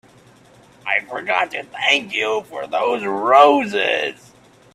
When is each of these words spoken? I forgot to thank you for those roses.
I 0.83 1.01
forgot 1.01 1.51
to 1.51 1.61
thank 1.63 2.11
you 2.11 2.41
for 2.49 2.65
those 2.65 3.05
roses. 3.05 4.31